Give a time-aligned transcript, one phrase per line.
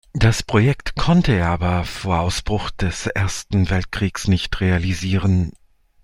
[0.13, 5.51] Das Projekt konnte er aber vor Ausbruch des Ersten Weltkriegs nicht realisieren.